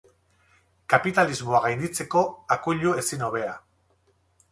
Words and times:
Kapitalismoa 0.93 1.59
gainditzeko 1.65 2.23
akuilu 2.57 2.95
ezin 3.03 3.27
hobea. 3.27 3.53